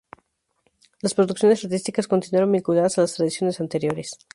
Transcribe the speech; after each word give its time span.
Las 1.03 1.13
producciones 1.13 1.63
artísticas 1.63 2.07
continuaron 2.07 2.51
vinculadas 2.51 2.97
a 2.97 3.01
las 3.01 3.13
tradiciones 3.13 3.61
anteriores. 3.61 4.17